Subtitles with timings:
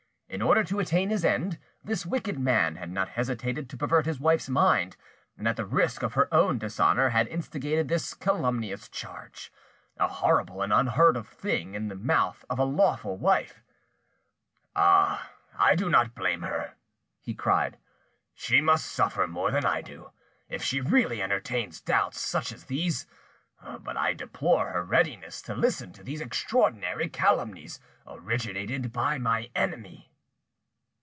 [0.33, 4.17] In order to attain his end, this wicked man had not hesitated to pervert his
[4.21, 4.95] wife's mind,
[5.37, 10.71] and at the risk of her own dishonour had instigated this calumnious charge—a horrible and
[10.71, 13.61] unheard of thing in the mouth of a lawful wife.
[14.73, 15.33] "Ah!
[15.59, 16.75] I do not blame her,"
[17.19, 17.77] he cried;
[18.33, 20.11] "she must suffer more than I do,
[20.47, 23.05] if she really entertains doubts such as these;
[23.81, 30.07] but I deplore her readiness to listen to these extraordinary calumnies originated by my enemy."